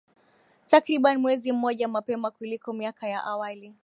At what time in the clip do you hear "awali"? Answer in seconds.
3.23-3.75